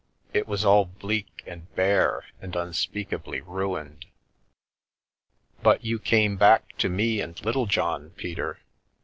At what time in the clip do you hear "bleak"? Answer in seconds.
0.85-1.43